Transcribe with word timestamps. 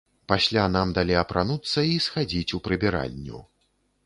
Пасля 0.31 0.61
нам 0.75 0.93
далі 0.97 1.15
апрануцца 1.23 1.83
і 1.89 1.93
схадзіць 2.07 2.55
у 2.61 2.63
прыбіральню. 2.71 3.45